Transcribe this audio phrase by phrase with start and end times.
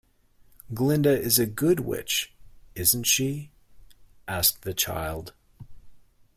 [0.73, 2.33] Glinda is a good Witch,
[2.73, 3.51] isn't she?
[4.27, 5.33] asked the child.